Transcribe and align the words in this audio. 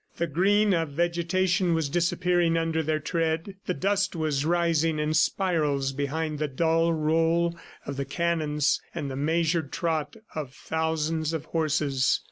The 0.17 0.25
green 0.25 0.73
of 0.73 0.89
vegetation 0.89 1.75
was 1.75 1.87
disappearing 1.87 2.57
under 2.57 2.81
their 2.81 2.99
tread; 2.99 3.57
the 3.67 3.75
dust 3.75 4.15
was 4.15 4.45
rising 4.45 4.97
in 4.97 5.13
spirals 5.13 5.91
behind 5.93 6.39
the 6.39 6.47
dull 6.47 6.91
roll 6.91 7.55
of 7.85 7.97
the 7.97 8.05
cannons 8.05 8.81
and 8.95 9.11
the 9.11 9.15
measured 9.15 9.71
trot 9.71 10.15
of 10.33 10.53
thousands 10.55 11.33
of 11.33 11.45
horses. 11.45 12.19